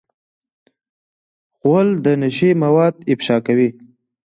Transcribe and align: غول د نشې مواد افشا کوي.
غول 1.59 1.89
د 2.05 2.07
نشې 2.21 2.51
مواد 2.63 2.95
افشا 3.11 3.37
کوي. 3.45 3.69